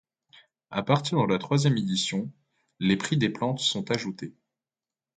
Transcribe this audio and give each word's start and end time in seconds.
A 0.71 0.81
partir 0.81 1.15
de 1.19 1.31
la 1.31 1.37
troisième 1.37 1.77
édition, 1.77 2.31
les 2.79 2.97
prix 2.97 3.17
des 3.17 3.29
plantes 3.29 3.59
sont 3.59 3.91
ajoutés. 3.91 4.33